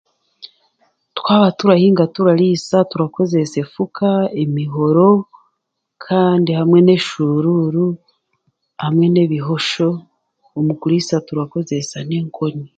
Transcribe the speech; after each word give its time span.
Twaturahinga 1.17 2.03
turariisa 2.13 2.77
turakoresa 2.89 3.55
efuka 3.65 4.09
emihoro 4.43 5.09
kandi 6.05 6.51
hamwe 6.59 6.79
n'eshuruuru 6.81 7.85
hamwe 8.83 9.05
n'ebihosho 9.09 9.89
omu 10.57 10.73
kuriisa 10.79 11.13
naho 11.15 11.25
turakoresa 11.27 11.97
n'enkoni 12.03 12.65